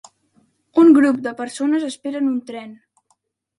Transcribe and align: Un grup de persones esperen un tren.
Un 0.83 0.89
grup 0.99 1.19
de 1.27 1.35
persones 1.43 1.87
esperen 1.91 2.33
un 2.33 2.43
tren. 2.51 2.75